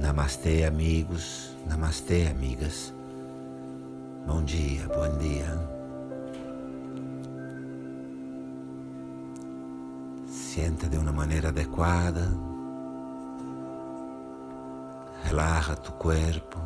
Namastê, 0.00 0.64
amigos. 0.64 1.56
Namastê, 1.66 2.26
amigas. 2.26 2.92
Bom 4.26 4.42
dia, 4.42 4.86
bom 4.88 5.18
dia. 5.18 5.58
Senta 10.26 10.86
de 10.88 10.98
uma 10.98 11.12
maneira 11.12 11.48
adequada. 11.48 12.28
Relaja 15.24 15.76
tu 15.76 15.92
corpo, 15.92 16.58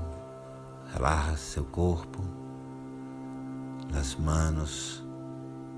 relaja 0.92 1.36
seu 1.36 1.64
corpo. 1.64 2.20
As 3.94 4.16
manos 4.16 5.04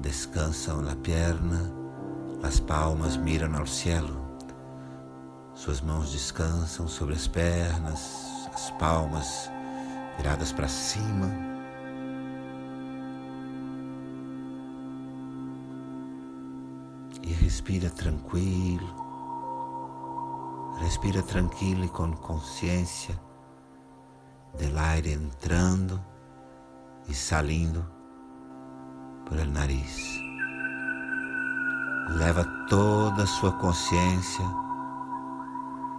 descansam 0.01 0.81
na 0.81 0.97
perna, 0.97 1.84
as 2.45 2.61
palmas 2.61 3.17
miram 3.17 3.57
ao 3.57 3.67
cielo. 3.67 4.23
Suas 5.55 5.81
mãos 5.81 6.13
descansam 6.13 6.87
sobre 6.87 7.15
as 7.15 7.27
pernas, 7.27 8.47
as 8.53 8.71
palmas 8.73 9.51
viradas 10.19 10.53
para 10.53 10.69
cima. 10.69 11.27
E 17.23 17.33
respira 17.33 17.89
tranquilo. 17.89 18.95
Respira 20.81 21.23
tranquilo 21.23 21.85
e 21.85 21.89
com 21.89 22.13
consciência 22.13 23.19
do 24.59 24.79
ar 24.79 25.07
entrando 25.07 26.05
e 27.09 27.15
saindo 27.15 27.85
el 29.33 29.51
nariz. 29.51 30.24
Leva 32.09 32.45
toda 32.69 33.23
a 33.23 33.27
sua 33.27 33.53
consciência 33.53 34.45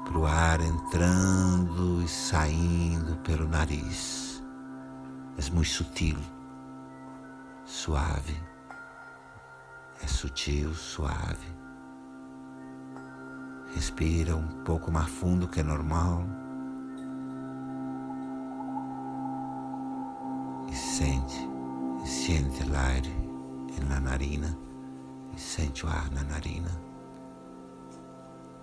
para 0.06 0.18
o 0.20 0.26
ar 0.26 0.62
entrando 0.62 2.02
e 2.04 2.08
saindo 2.08 3.18
pelo 3.18 3.48
nariz. 3.48 4.44
É 5.36 5.52
muito 5.52 5.70
sutil, 5.70 6.18
suave. 7.66 8.40
É 10.02 10.08
sutil, 10.08 10.74
suave. 10.76 11.56
Respira 13.74 14.36
um 14.36 14.48
pouco 14.64 14.92
mais 14.92 15.10
fundo 15.10 15.48
que 15.48 15.60
é 15.60 15.64
normal. 15.64 16.24
E 20.70 20.76
sente, 20.76 21.50
e 22.04 22.08
sente 22.08 22.64
o 22.64 22.76
ar 22.76 23.02
na 23.90 24.00
narina. 24.00 24.56
E 25.36 25.40
sente 25.40 25.86
o 25.86 25.90
ar 25.90 26.10
na 26.12 26.24
narina. 26.24 26.72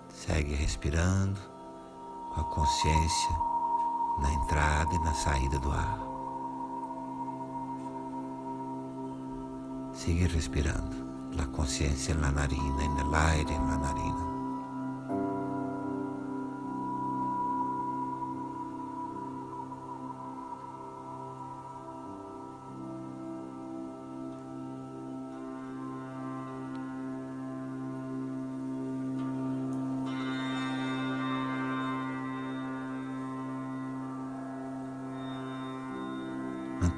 Segue 0.09 0.55
respirando 0.55 1.39
com 2.33 2.41
a 2.41 2.43
consciência 2.45 3.35
na 4.19 4.31
entrada 4.31 4.95
e 4.95 4.99
na 4.99 5.13
saída 5.13 5.59
do 5.59 5.71
ar. 5.71 5.99
Sigue 9.93 10.27
respirando, 10.27 10.95
a 11.39 11.45
consciência 11.47 12.15
na 12.15 12.31
narina, 12.31 12.83
no 12.87 13.15
aire 13.15 13.57
na 13.59 13.77
narina. 13.77 14.32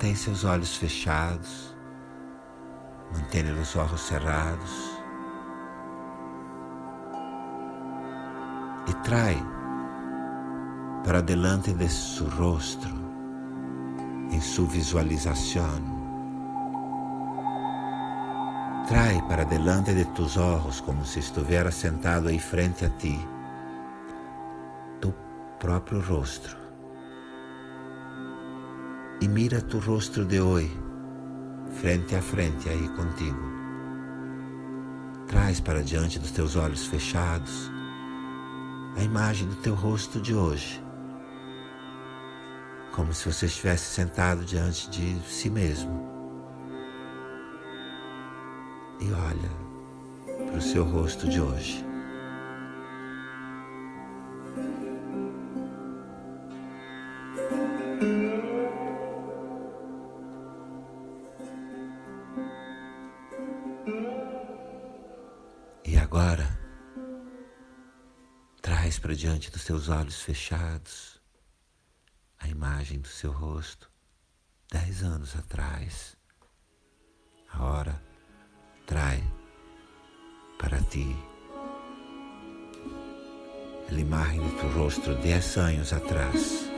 Mantém 0.06 0.16
seus 0.16 0.44
olhos 0.44 0.76
fechados, 0.76 1.76
mantenha 3.12 3.56
os 3.56 3.76
olhos 3.76 4.02
cerrados. 4.02 4.72
E 8.88 8.94
trai 9.04 9.36
para 11.04 11.24
delante 11.24 11.74
de 11.74 11.90
seu 11.90 12.30
rosto, 12.30 12.88
em 14.30 14.40
sua 14.40 14.68
visualização. 14.68 15.82
Trai 18.88 19.20
para 19.28 19.44
delante 19.44 19.92
de 19.96 20.06
tus 20.14 20.38
olhos 20.38 20.82
como 20.82 21.04
se 21.04 21.18
estivesse 21.18 21.80
sentado 21.80 22.28
aí 22.28 22.38
frente 22.38 22.86
a 22.86 22.92
ti, 22.92 23.20
tu 25.02 25.12
próprio 25.58 26.00
rosto 26.00 26.65
e 29.22 29.28
mira 29.28 29.62
tu 29.62 29.80
rosto 29.80 30.26
de 30.26 30.40
hoje, 30.40 30.72
frente 31.80 32.16
a 32.16 32.22
frente 32.22 32.68
aí 32.70 32.90
contigo. 32.90 33.56
Traz 35.28 35.60
para 35.60 35.84
diante 35.84 36.20
dos 36.20 36.32
teus 36.32 36.56
olhos 36.56 36.86
fechados 36.86 37.72
a 38.98 39.04
imagem 39.04 39.48
do 39.48 39.56
teu 39.56 39.74
rosto 39.74 40.22
de 40.22 40.34
hoje, 40.34 40.82
como 42.94 43.14
se 43.14 43.32
você 43.32 43.46
estivesse 43.46 43.94
sentado 43.94 44.46
diante 44.46 44.90
de 44.90 45.20
si 45.28 45.50
mesmo. 45.50 46.14
E 49.02 49.12
olha 49.12 50.46
para 50.46 50.58
o 50.58 50.62
seu 50.62 50.86
rosto 50.86 51.28
de 51.28 51.42
hoje. 51.42 51.85
Para 69.00 69.16
diante 69.16 69.50
dos 69.50 69.64
seus 69.64 69.90
olhos 69.90 70.22
fechados 70.22 71.20
a 72.40 72.48
imagem 72.48 73.00
do 73.00 73.08
seu 73.08 73.32
rosto 73.32 73.90
dez 74.72 75.02
anos 75.02 75.36
atrás. 75.36 76.16
Agora 77.52 78.00
trai 78.86 79.24
para 80.60 80.80
ti 80.82 81.16
a 83.90 83.94
imagem 83.94 84.42
do 84.42 84.58
teu 84.58 84.72
rosto 84.74 85.16
dez 85.16 85.58
anos 85.58 85.92
atrás. 85.92 86.70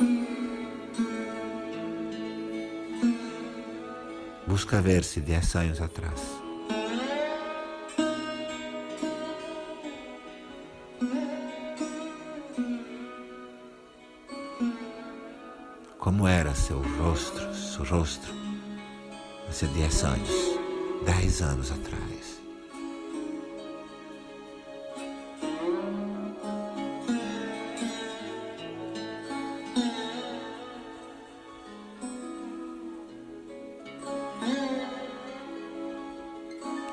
Busca 4.47 4.81
ver-se 4.81 5.19
dez 5.19 5.53
anos 5.55 5.81
atrás. 5.81 6.46
Seu 16.67 16.81
rosto, 16.81 17.55
seu 17.55 17.85
rosto, 17.85 18.27
há 19.47 19.65
dez 19.67 20.03
anos, 20.03 20.59
dez 21.05 21.41
anos 21.41 21.71
atrás. 21.71 22.41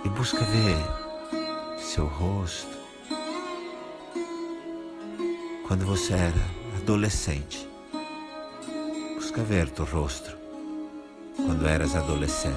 E 0.04 0.08
busca 0.10 0.38
ver 0.38 1.80
seu 1.80 2.06
rosto 2.06 2.78
quando 5.66 5.84
você 5.84 6.12
era 6.12 6.30
adolescente 6.76 7.73
ver 9.42 9.68
tu 9.70 9.82
rosto 9.84 10.36
quando 11.36 11.66
eras 11.66 11.96
adolescente. 11.96 12.56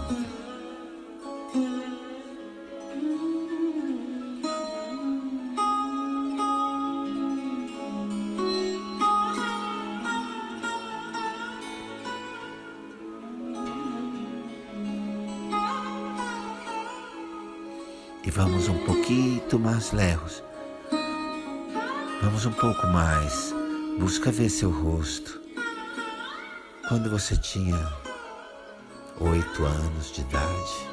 E 18.24 18.30
vamos 18.30 18.68
um 18.68 18.78
pouquinho 18.86 19.60
mais 19.60 19.92
lejos. 19.92 20.44
Vamos 22.22 22.46
um 22.46 22.52
pouco 22.52 22.86
mais. 22.88 23.54
Busca 23.98 24.32
ver 24.32 24.50
seu 24.50 24.70
rosto 24.70 25.47
quando 26.88 27.10
você 27.10 27.36
tinha 27.36 27.78
oito 29.20 29.66
anos 29.66 30.14
de 30.14 30.22
idade. 30.22 30.88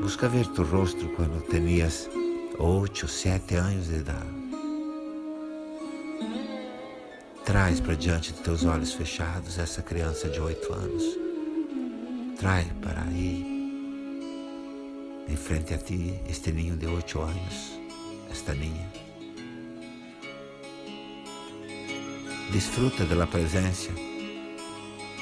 Busca 0.00 0.26
ver 0.26 0.46
tu 0.46 0.62
rosto 0.62 1.06
quando 1.16 1.46
tinhas 1.48 2.08
oito, 2.58 3.06
sete 3.06 3.56
anos 3.56 3.88
de 3.88 3.96
idade. 3.96 4.40
Traz 7.44 7.78
para 7.80 7.94
diante 7.94 8.32
de 8.32 8.40
teus 8.40 8.64
olhos 8.64 8.94
fechados 8.94 9.58
essa 9.58 9.82
criança 9.82 10.30
de 10.30 10.40
oito 10.40 10.72
anos. 10.72 11.04
Traz 12.38 12.66
para 12.80 13.02
aí, 13.02 13.44
em 15.28 15.36
frente 15.36 15.74
a 15.74 15.78
ti, 15.78 16.18
este 16.26 16.52
ninho 16.52 16.76
de 16.76 16.86
oito 16.86 17.20
anos, 17.20 17.78
esta 18.30 18.54
ninha. 18.54 18.90
Desfruta 22.50 23.04
da 23.04 23.26
presença 23.26 23.90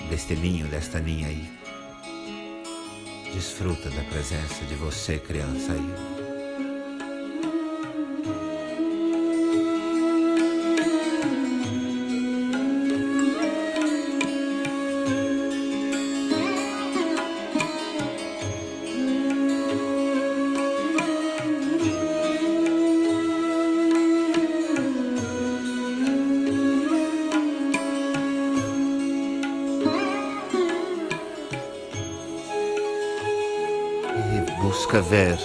deste 0.09 0.35
ninho, 0.35 0.67
desta 0.69 0.99
ninha 0.99 1.29
aí. 1.29 1.51
Desfruta 3.35 3.91
da 3.91 4.03
presença 4.05 4.65
de 4.65 4.75
você, 4.75 5.19
criança 5.19 5.73
aí. 5.73 6.18
Busca 34.99 35.03
ver 35.03 35.39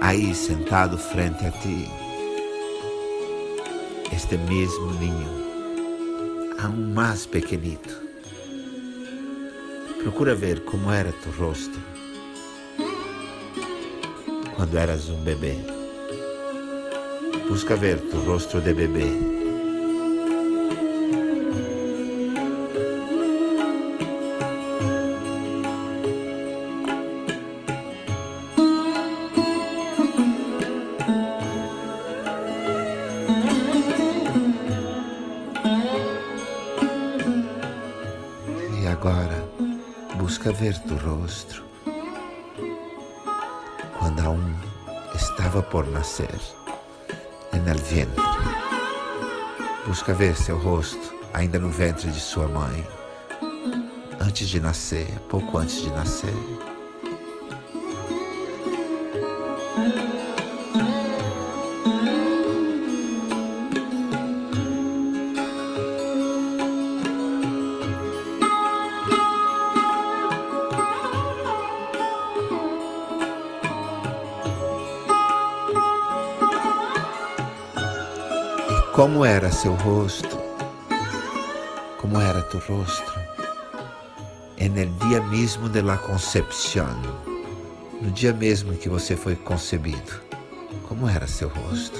aí 0.00 0.34
sentado 0.34 0.96
frente 0.96 1.44
a 1.46 1.50
ti 1.50 1.88
este 4.12 4.36
mesmo 4.36 4.92
ninho, 5.00 6.56
aún 6.60 6.92
mais 6.94 7.26
pequenito. 7.26 7.94
Procura 10.02 10.34
ver 10.34 10.64
como 10.64 10.92
era 10.92 11.10
tu 11.12 11.30
rosto 11.30 11.78
quando 14.54 14.76
eras 14.76 15.08
um 15.08 15.22
bebê. 15.24 15.56
Busca 17.48 17.74
ver 17.74 17.98
tu 18.10 18.18
rosto 18.18 18.60
de 18.60 18.74
bebê. 18.74 19.31
Busca 40.42 40.58
ver 40.60 40.76
tu 40.80 40.98
rosto 40.98 41.62
quando 43.96 44.22
aún 44.22 44.56
estava 45.14 45.62
por 45.62 45.86
nascer 45.86 46.40
en 47.52 47.68
el 47.68 47.80
vientre. 47.82 48.24
Busca 49.86 50.12
ver 50.14 50.34
seu 50.34 50.58
rosto 50.58 51.14
ainda 51.32 51.60
no 51.60 51.68
ventre 51.68 52.10
de 52.10 52.18
sua 52.18 52.48
mãe, 52.48 52.84
antes 54.18 54.48
de 54.48 54.58
nascer, 54.58 55.06
pouco 55.28 55.58
antes 55.58 55.84
de 55.84 55.90
nascer. 55.90 56.34
Como 79.02 79.26
era 79.26 79.50
seu 79.50 79.74
rosto? 79.74 80.38
Como 82.00 82.20
era 82.20 82.40
tu 82.48 82.60
rosto? 82.60 83.12
En 84.56 84.78
el 84.78 84.96
dia 85.00 85.20
mesmo 85.22 85.68
de 85.68 85.82
la 85.82 85.96
concepción, 85.96 87.02
no 88.00 88.12
dia 88.12 88.32
mesmo 88.32 88.74
que 88.74 88.88
você 88.88 89.16
foi 89.16 89.34
concebido, 89.34 90.12
como 90.88 91.08
era 91.08 91.26
seu 91.26 91.48
rosto? 91.48 91.98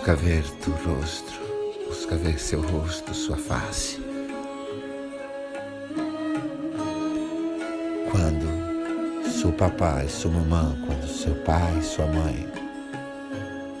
Busca 0.00 0.16
ver 0.16 0.42
rosto, 0.86 1.30
busca 1.86 2.16
ver 2.16 2.40
seu 2.40 2.62
rosto, 2.62 3.12
sua 3.12 3.36
face. 3.36 4.00
Quando 8.10 9.30
seu 9.30 9.52
papai, 9.52 10.08
sua 10.08 10.30
mamãe, 10.30 10.74
quando 10.86 11.06
seu 11.06 11.34
pai 11.44 11.78
e 11.78 11.82
sua 11.82 12.06
mãe 12.06 12.48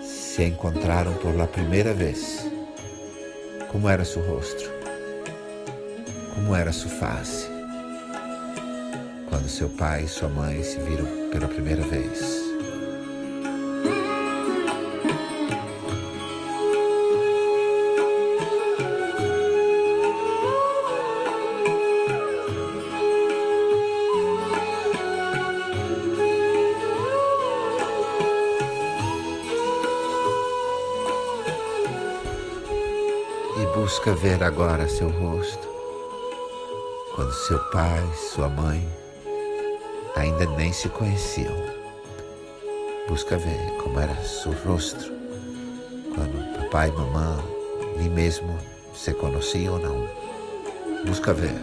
se 0.02 0.44
encontraram 0.44 1.14
por 1.14 1.34
la 1.34 1.46
primeira 1.46 1.94
vez, 1.94 2.46
como 3.72 3.88
era 3.88 4.04
seu 4.04 4.22
rosto? 4.22 4.70
Como 6.34 6.54
era 6.54 6.70
sua 6.70 6.90
face? 6.90 7.48
Quando 9.30 9.48
seu 9.48 9.70
pai 9.70 10.04
e 10.04 10.08
sua 10.08 10.28
mãe 10.28 10.62
se 10.62 10.78
viram 10.80 11.30
pela 11.30 11.48
primeira 11.48 11.82
vez. 11.82 12.49
Ver 34.20 34.42
agora 34.42 34.86
seu 34.86 35.08
rosto, 35.08 35.66
quando 37.14 37.32
seu 37.32 37.58
pai, 37.70 38.06
sua 38.14 38.50
mãe 38.50 38.86
ainda 40.14 40.44
nem 40.58 40.70
se 40.74 40.90
conheciam. 40.90 41.56
Busca 43.08 43.38
ver 43.38 43.58
como 43.82 43.98
era 43.98 44.14
seu 44.16 44.52
rosto, 44.52 45.10
quando 46.14 46.54
papai 46.58 46.90
e 46.90 46.92
mamãe 46.92 47.42
nem 47.96 48.10
mesmo 48.10 48.58
se 48.94 49.14
conheciam 49.14 49.74
ou 49.74 49.78
não. 49.80 50.06
Busca 51.06 51.32
ver 51.32 51.58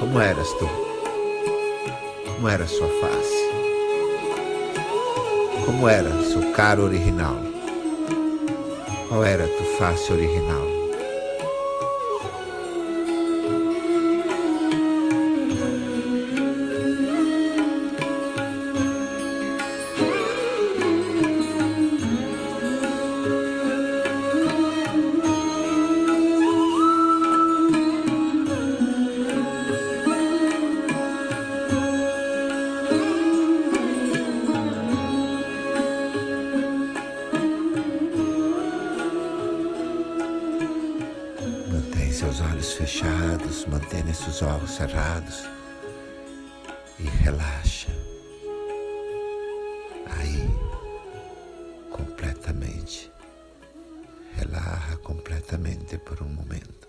como 0.00 0.20
eras 0.20 0.48
tu, 0.54 0.68
como 2.26 2.48
era 2.48 2.66
sua 2.66 2.88
face, 2.88 3.50
como 5.64 5.88
era 5.88 6.10
seu 6.24 6.50
cara 6.54 6.80
original, 6.82 7.36
qual 9.08 9.22
era 9.22 9.46
tua 9.46 9.66
face 9.78 10.12
original. 10.12 10.79
Seus 42.20 42.40
olhos 42.42 42.74
fechados, 42.74 43.64
mantenha 43.64 44.12
seus 44.12 44.42
olhos 44.42 44.72
cerrados 44.72 45.48
e 46.98 47.04
relaxa. 47.04 47.88
Aí, 50.18 50.46
completamente. 51.90 53.10
Relaxa 54.34 54.98
completamente 54.98 55.96
por 55.96 56.22
um 56.22 56.28
momento 56.28 56.86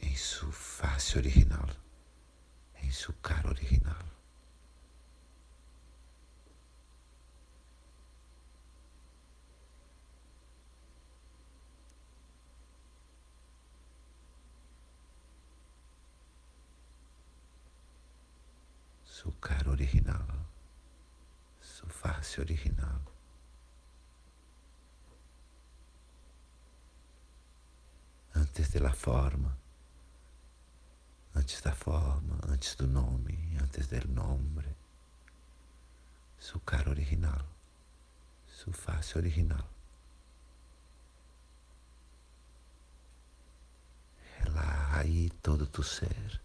em 0.00 0.16
sua 0.16 0.50
face 0.50 1.16
original, 1.18 1.68
em 2.82 2.90
sua 2.90 3.14
cara 3.22 3.48
original. 3.48 4.02
Sua 19.22 19.32
cara 19.40 19.70
original, 19.70 20.26
sua 21.60 21.88
face 21.88 22.40
original. 22.40 23.00
antes 28.34 28.68
da 28.72 28.92
forma, 28.92 29.56
antes 31.36 31.60
da 31.60 31.72
forma, 31.72 32.36
antes 32.48 32.74
do 32.74 32.88
nome, 32.88 33.56
antes 33.62 33.86
do 33.86 34.08
nome, 34.08 34.76
sua 36.36 36.60
cara 36.62 36.90
original, 36.90 37.46
sua 38.48 38.72
face 38.72 39.16
original. 39.16 39.70
Relaxa 44.40 44.96
aí 44.98 45.30
todo 45.40 45.64
tu 45.64 45.84
ser, 45.84 46.42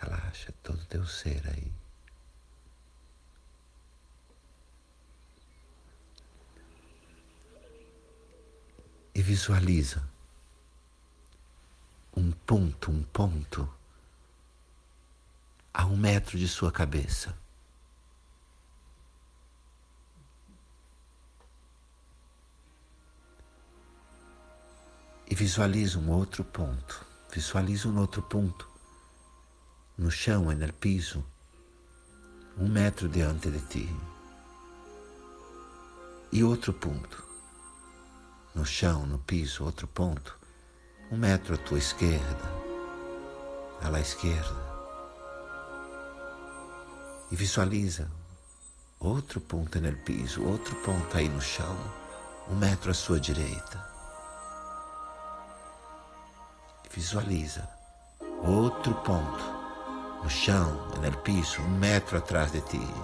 relaxa 0.00 0.52
todo 0.62 0.84
teu 0.86 1.04
ser 1.06 1.42
aí. 1.48 1.72
E 9.14 9.22
visualiza 9.22 10.08
um 12.16 12.30
ponto, 12.30 12.90
um 12.90 13.02
ponto 13.02 13.68
a 15.74 15.84
um 15.86 15.96
metro 15.96 16.38
de 16.38 16.46
sua 16.46 16.70
cabeça. 16.70 17.36
E 25.26 25.34
visualiza 25.34 25.98
um 25.98 26.10
outro 26.10 26.44
ponto, 26.44 27.04
visualiza 27.30 27.88
um 27.88 27.98
outro 27.98 28.22
ponto 28.22 28.67
no 29.98 30.12
chão 30.12 30.52
e 30.52 30.54
no 30.54 30.72
piso, 30.72 31.24
um 32.56 32.68
metro 32.68 33.08
diante 33.08 33.50
de 33.50 33.58
ti. 33.62 33.96
E 36.30 36.44
outro 36.44 36.72
ponto, 36.72 37.24
no 38.54 38.64
chão, 38.64 39.04
no 39.06 39.18
piso, 39.18 39.64
outro 39.64 39.88
ponto, 39.88 40.38
um 41.10 41.16
metro 41.16 41.54
à 41.54 41.58
tua 41.58 41.78
esquerda, 41.78 42.48
à 43.82 43.98
esquerda. 43.98 44.68
E 47.32 47.34
visualiza 47.34 48.08
outro 49.00 49.40
ponto 49.40 49.80
no 49.80 49.96
piso, 49.96 50.44
outro 50.44 50.76
ponto 50.76 51.16
aí 51.16 51.28
no 51.28 51.42
chão, 51.42 51.76
um 52.48 52.54
metro 52.54 52.92
à 52.92 52.94
sua 52.94 53.18
direita. 53.18 53.84
Visualiza 56.94 57.68
outro 58.44 58.94
ponto 59.02 59.57
no 60.22 60.30
chão, 60.30 60.72
no 61.02 61.18
piso, 61.18 61.62
um 61.62 61.78
metro 61.78 62.18
atrás 62.18 62.52
de 62.52 62.60
ti. 62.60 62.94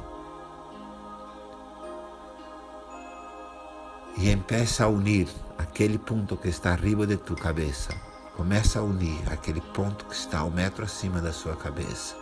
e 4.16 4.30
empieza 4.30 4.84
a 4.84 4.88
unir 4.88 5.28
aquele 5.58 5.98
ponto 5.98 6.36
que 6.36 6.48
está 6.48 6.70
arriba 6.70 7.04
de 7.06 7.16
tu 7.16 7.34
cabeça. 7.34 7.92
Começa 8.36 8.78
a 8.78 8.82
unir 8.82 9.20
aquele 9.30 9.60
ponto 9.60 10.04
que 10.06 10.14
está 10.14 10.44
um 10.44 10.50
metro 10.50 10.84
acima 10.84 11.20
da 11.20 11.32
sua 11.32 11.56
cabeça 11.56 12.16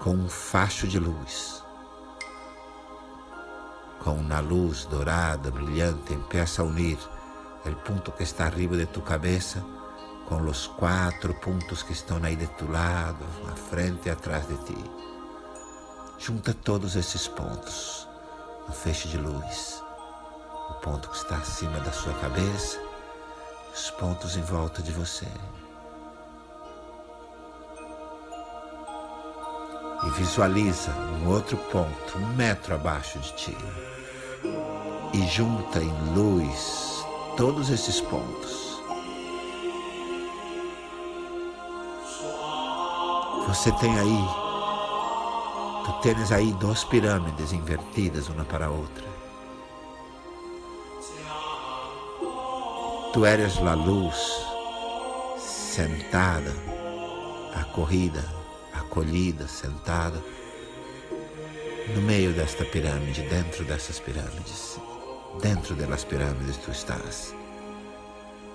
com 0.00 0.10
um 0.10 0.28
facho 0.28 0.86
de 0.86 0.98
luz. 0.98 1.64
Com 4.00 4.12
uma 4.12 4.38
luz 4.40 4.84
dourada, 4.84 5.50
brilhante, 5.50 6.14
empieza 6.14 6.62
a 6.62 6.64
unir 6.64 6.98
o 7.64 7.74
ponto 7.74 8.12
que 8.12 8.22
está 8.22 8.44
arriba 8.44 8.76
de 8.76 8.86
tu 8.86 9.00
cabeça 9.00 9.64
com 10.28 10.42
os 10.42 10.66
quatro 10.66 11.34
pontos 11.34 11.82
que 11.82 11.92
estão 11.92 12.18
aí 12.22 12.36
de 12.36 12.46
tu 12.48 12.70
lado, 12.70 13.24
à 13.50 13.56
frente 13.56 14.06
e 14.06 14.10
atrás 14.10 14.46
de 14.46 14.56
ti. 14.64 14.84
Junta 16.18 16.52
todos 16.52 16.96
esses 16.96 17.28
pontos 17.28 18.08
no 18.66 18.74
feixe 18.74 19.08
de 19.08 19.18
luz 19.18 19.86
o 20.70 20.74
ponto 20.74 21.08
que 21.08 21.16
está 21.16 21.36
acima 21.36 21.78
da 21.80 21.92
sua 21.92 22.12
cabeça, 22.14 22.80
os 23.72 23.90
pontos 23.92 24.36
em 24.36 24.42
volta 24.42 24.82
de 24.82 24.92
você. 24.92 25.26
E 30.04 30.10
visualiza 30.10 30.90
um 30.90 31.28
outro 31.28 31.56
ponto, 31.56 32.18
um 32.18 32.34
metro 32.34 32.74
abaixo 32.74 33.18
de 33.18 33.32
ti. 33.34 33.56
E 35.14 35.26
junta 35.28 35.80
em 35.80 36.14
luz 36.14 37.04
todos 37.36 37.70
esses 37.70 38.00
pontos. 38.00 38.65
Você 43.56 43.72
tem 43.72 43.98
aí, 43.98 44.24
tu 45.86 45.92
tens 46.02 46.30
aí 46.30 46.52
duas 46.52 46.84
pirâmides 46.84 47.52
invertidas 47.52 48.28
uma 48.28 48.44
para 48.44 48.66
a 48.66 48.70
outra. 48.70 49.04
Tu 53.14 53.24
eres 53.24 53.56
a 53.56 53.72
luz 53.72 54.14
sentada, 55.40 56.52
acorrida, 57.54 58.22
acolhida, 58.74 59.48
sentada 59.48 60.22
no 61.94 62.02
meio 62.02 62.34
desta 62.34 62.62
pirâmide, 62.66 63.22
dentro 63.22 63.64
dessas 63.64 63.98
pirâmides. 63.98 64.78
Dentro 65.40 65.74
delas 65.74 66.04
pirâmides 66.04 66.58
tu 66.58 66.70
estás. 66.70 67.34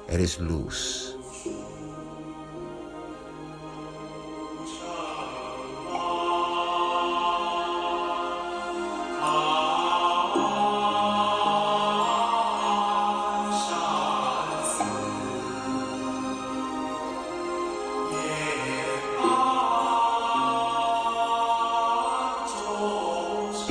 Eres 0.08 0.38
luz. 0.38 1.21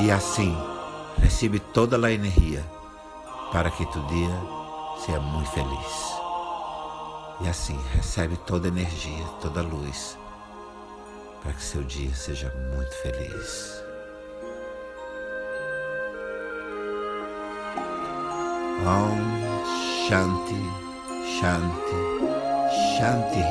E 0.03 0.11
assim, 0.11 0.57
recebe 1.19 1.61
toda 1.61 1.97
a 2.07 2.11
energia 2.11 2.65
para 3.53 3.71
que 3.71 3.85
tu 3.85 4.01
dia 4.07 4.31
seja 5.05 5.21
muito 5.21 5.51
feliz. 5.51 6.15
E 7.43 7.49
assim, 7.49 7.79
recebe 7.95 8.39
toda 8.39 8.67
a 8.67 8.71
energia, 8.71 9.25
toda 9.43 9.61
a 9.61 9.63
luz 9.63 10.17
para 11.43 11.53
que 11.53 11.63
seu 11.63 11.83
dia 11.83 12.15
seja 12.15 12.51
muito 12.75 12.95
feliz. 13.03 13.83
Om 18.87 20.09
Shanti 20.09 20.65
Shanti 21.39 22.01
Shanti 22.97 23.43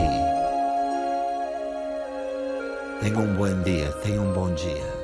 Tenha 3.02 3.20
um 3.20 3.36
bom 3.36 3.62
dia, 3.62 3.92
tenha 4.04 4.20
um 4.20 4.34
bom 4.34 4.52
dia. 4.56 5.00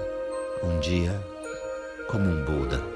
Um 0.63 0.79
dia 0.79 1.34
como 2.07 2.29
um 2.29 2.43
Buda. 2.43 2.94